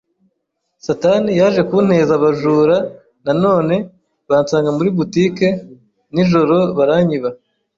Satani 0.85 1.31
yaje 1.39 1.61
kunteza 1.69 2.13
abajura 2.19 2.77
na 3.25 3.33
none, 3.43 3.75
bansanga 4.29 4.69
muri 4.77 4.89
boutique 4.97 5.47
nijoro 6.13 6.57
baranyiba 6.77 7.29